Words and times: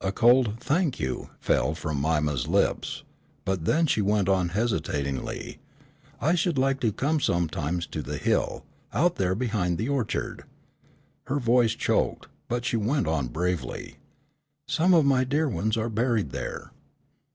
A 0.00 0.12
cold 0.12 0.60
"thank 0.60 0.98
you" 0.98 1.28
fell 1.38 1.74
from 1.74 2.00
Mima's 2.00 2.48
lips, 2.48 3.02
but 3.44 3.66
then 3.66 3.86
she 3.86 4.00
went 4.00 4.26
on, 4.26 4.48
hesitatingly, 4.48 5.58
"I 6.22 6.34
should 6.34 6.56
like 6.56 6.80
to 6.80 6.90
come 6.90 7.20
sometimes 7.20 7.86
to 7.88 8.00
the 8.00 8.16
hill, 8.16 8.64
out 8.94 9.16
there 9.16 9.34
behind 9.34 9.76
the 9.76 9.90
orchard." 9.90 10.44
Her 11.24 11.38
voice 11.38 11.74
choked, 11.74 12.28
but 12.48 12.64
she 12.64 12.78
went 12.78 13.04
bravely 13.34 13.90
on, 13.90 13.96
"Some 14.68 14.94
of 14.94 15.04
my 15.04 15.22
dear 15.22 15.50
ones 15.50 15.76
are 15.76 15.90
buried 15.90 16.30
there." 16.30 16.72